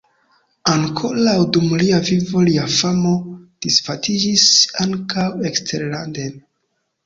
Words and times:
Ankoraŭ 0.69 1.35
dum 1.57 1.67
lia 1.81 1.99
vivo 2.07 2.41
lia 2.49 2.65
famo 2.77 3.13
disvastiĝis 3.69 4.49
ankaŭ 4.89 5.31
eksterlanden. 5.53 6.45